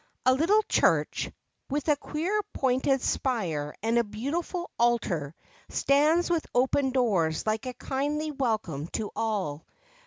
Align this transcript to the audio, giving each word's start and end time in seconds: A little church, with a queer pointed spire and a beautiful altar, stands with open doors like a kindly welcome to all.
A 0.25 0.33
little 0.33 0.63
church, 0.67 1.29
with 1.69 1.87
a 1.87 1.95
queer 1.95 2.41
pointed 2.53 3.01
spire 3.03 3.75
and 3.83 3.99
a 3.99 4.03
beautiful 4.03 4.71
altar, 4.79 5.35
stands 5.69 6.27
with 6.27 6.47
open 6.55 6.89
doors 6.89 7.45
like 7.45 7.67
a 7.67 7.73
kindly 7.75 8.31
welcome 8.31 8.87
to 8.97 9.11
all. 9.15 9.63